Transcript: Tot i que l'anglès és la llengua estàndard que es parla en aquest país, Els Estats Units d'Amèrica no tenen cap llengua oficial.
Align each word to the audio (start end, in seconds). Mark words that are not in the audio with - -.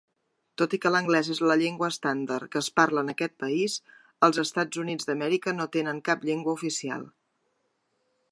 Tot 0.59 0.71
i 0.75 0.77
que 0.83 0.91
l'anglès 0.93 1.27
és 1.33 1.41
la 1.49 1.57
llengua 1.61 1.89
estàndard 1.93 2.49
que 2.55 2.61
es 2.63 2.69
parla 2.79 3.03
en 3.05 3.13
aquest 3.13 3.35
país, 3.43 3.75
Els 4.27 4.41
Estats 4.45 4.81
Units 4.87 5.09
d'Amèrica 5.11 5.55
no 5.59 5.71
tenen 5.77 6.03
cap 6.11 6.27
llengua 6.31 6.57
oficial. 6.61 7.05